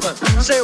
[0.00, 0.62] Say,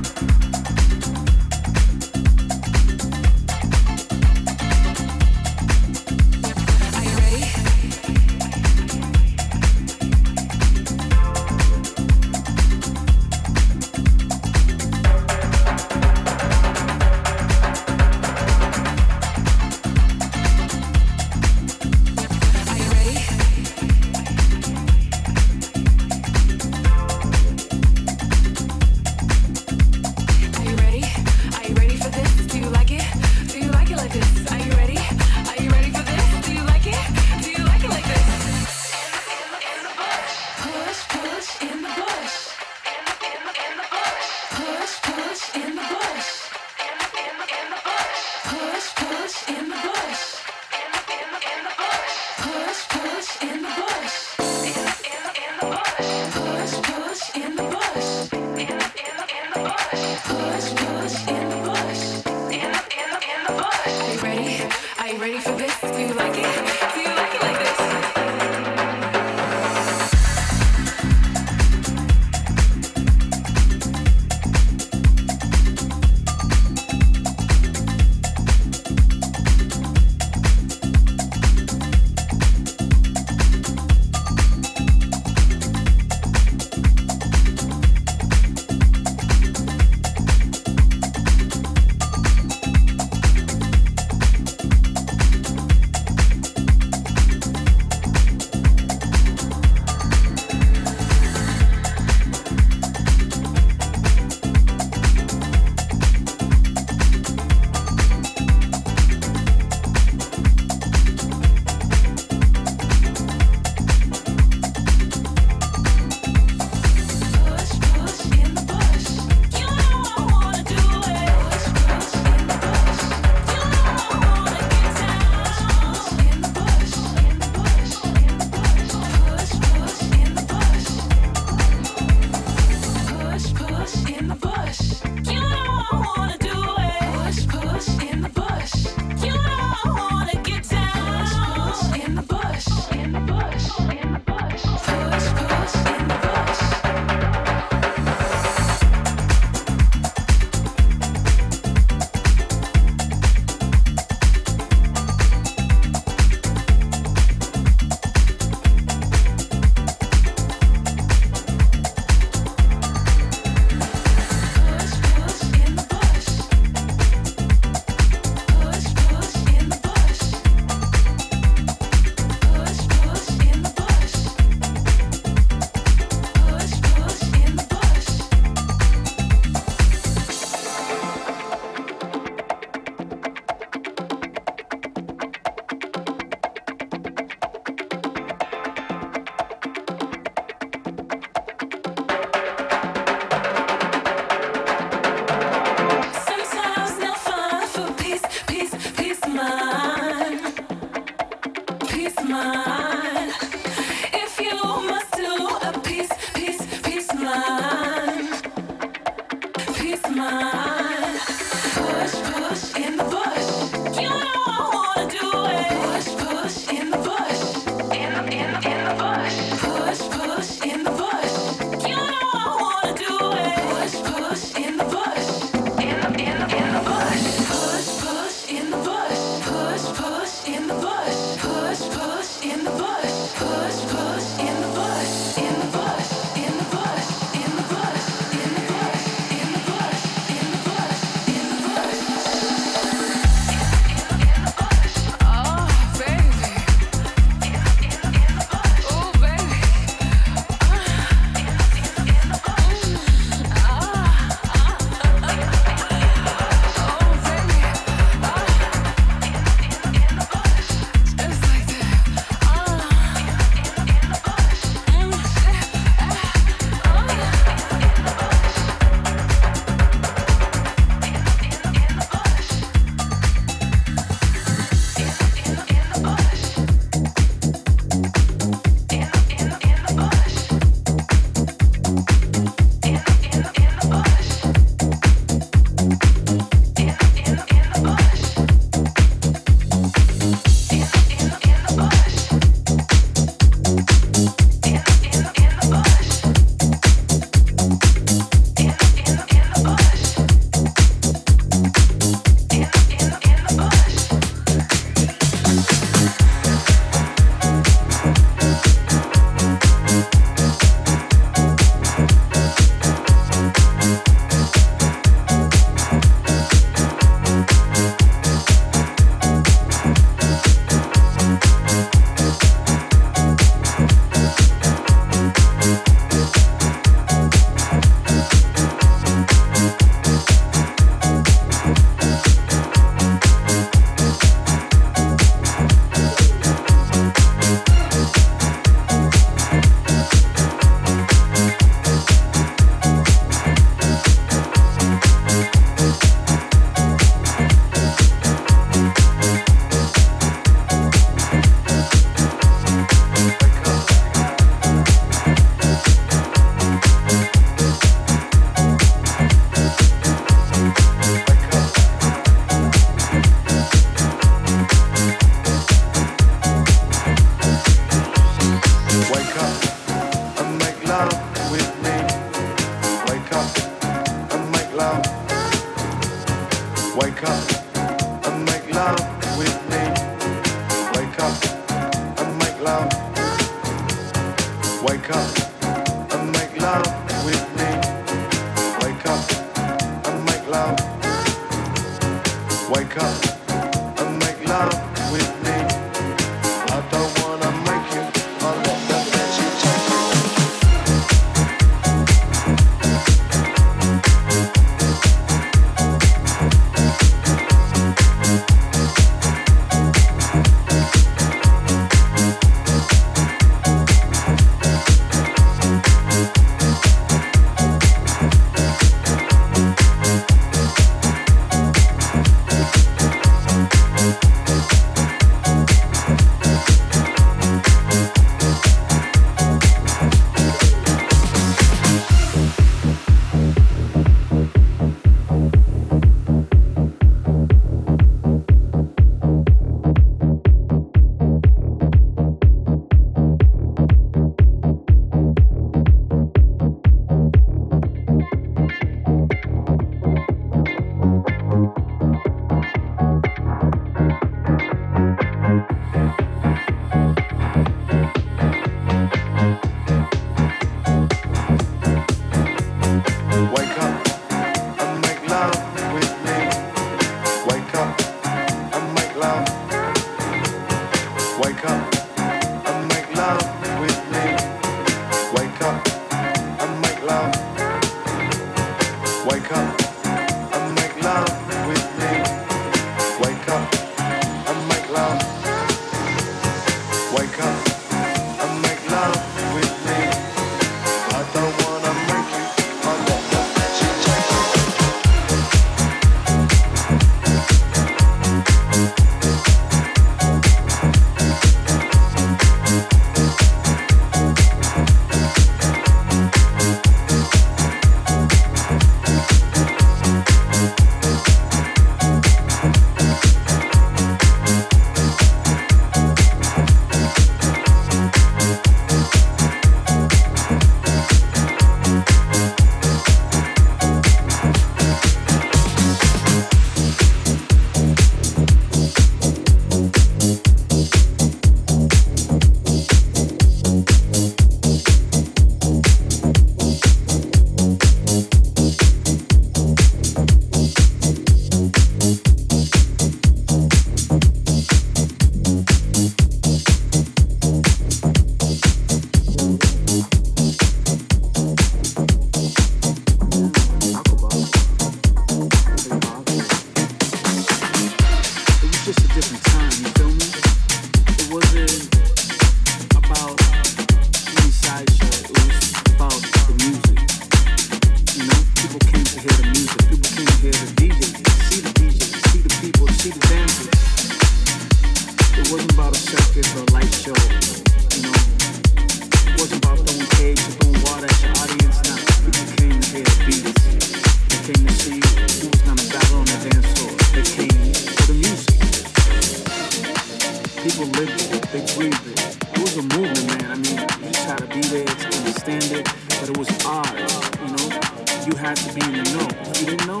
[598.48, 599.28] had to be in the know.
[599.44, 600.00] If you didn't know,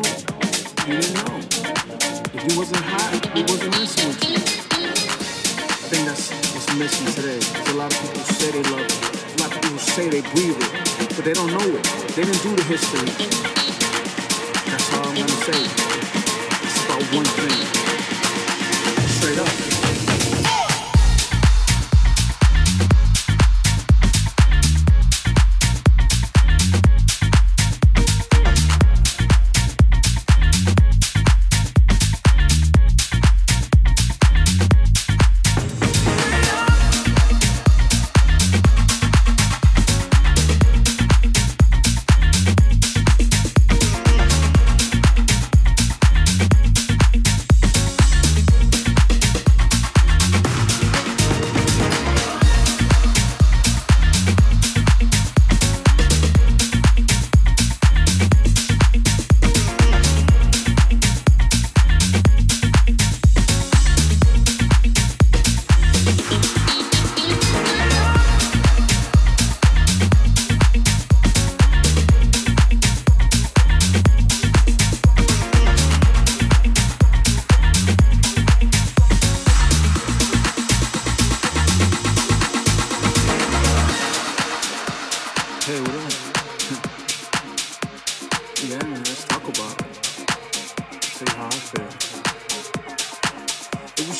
[0.88, 1.36] you didn't know.
[2.32, 4.36] If you wasn't hot, you wasn't messing with you.
[4.36, 7.40] I think that's what's missing today.
[7.40, 9.36] There's a lot of people say they love it.
[9.36, 11.84] A lot of people say they breathe it, but they don't know it.
[12.16, 13.04] They didn't do the history.
[14.64, 15.97] That's all I'm gonna say.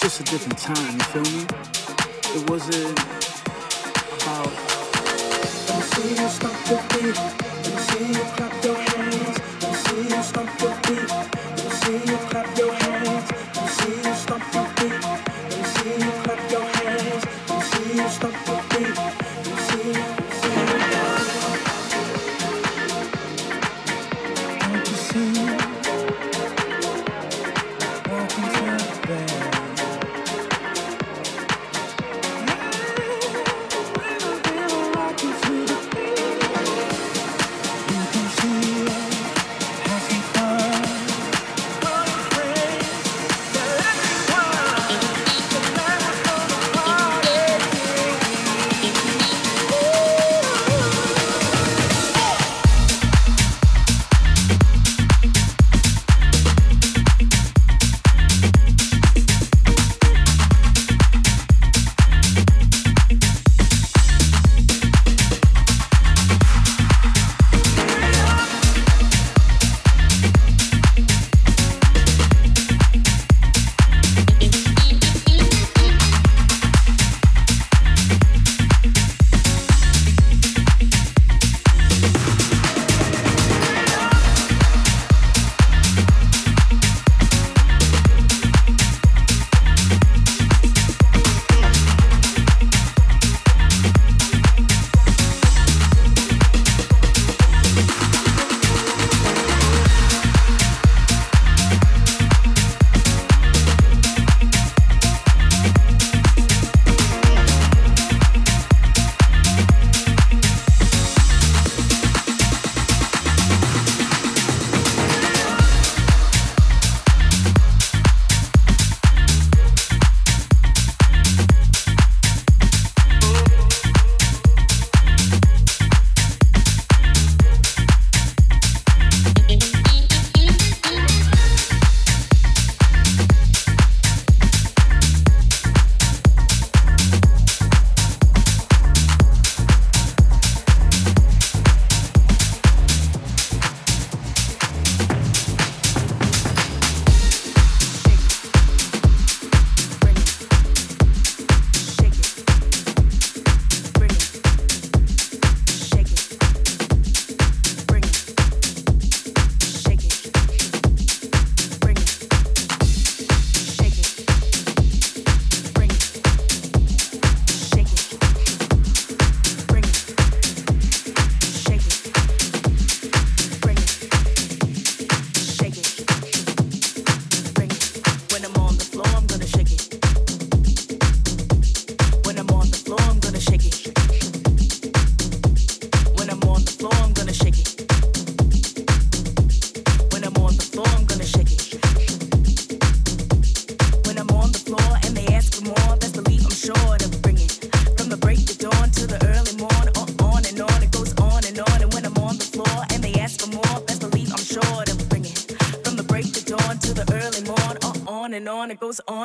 [0.08, 1.44] just a different time, you feel me?
[2.34, 2.98] It wasn't
[4.22, 4.48] about.
[5.68, 6.28] I see you
[6.70, 7.18] your feet.
[7.18, 9.38] I see you clap your hands.
[9.60, 10.77] I see you your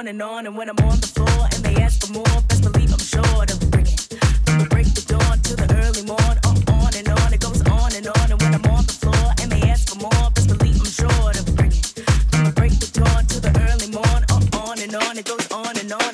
[0.03, 0.45] on and on.
[0.45, 3.45] And when I'm on the floor and they ask for more, best believe I'm sure
[3.45, 4.01] to bring it.
[4.45, 7.61] From the break of dawn to the early morn, oh, on and on, it goes
[7.69, 8.31] on and on.
[8.31, 11.31] And when I'm on the floor and they ask for more, best believe I'm sure
[11.31, 11.85] to bring it.
[12.31, 15.49] From the break of dawn to the early morn, oh, on and on, it goes
[15.51, 16.12] on and on.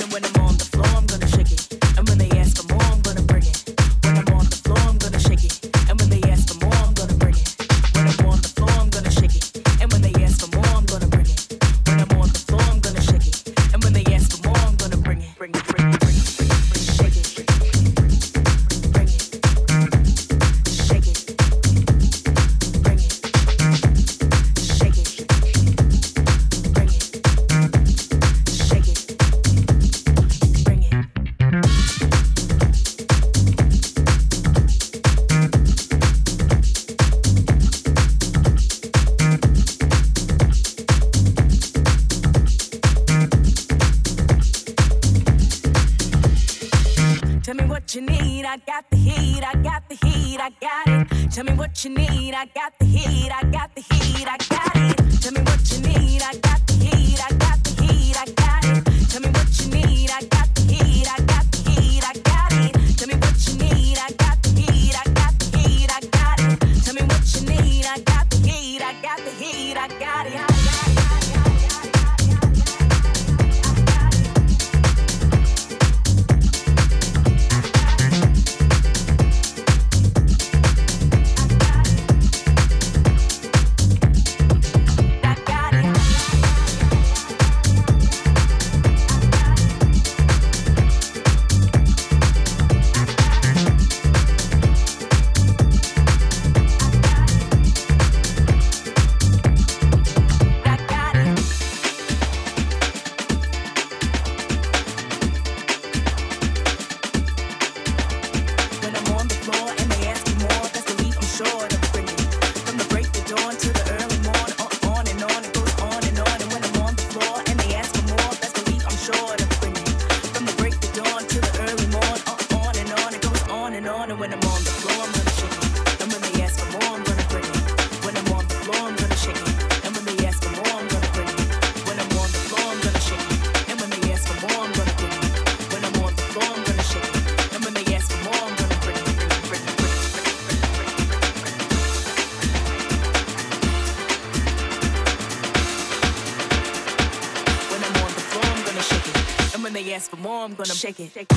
[150.79, 151.28] Shake it.